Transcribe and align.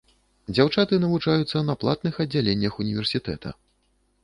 Дзяўчаты 0.53 0.97
навучаюцца 1.03 1.61
на 1.67 1.77
платных 1.85 2.19
аддзяленнях 2.25 2.83
універсітэта. 2.87 3.49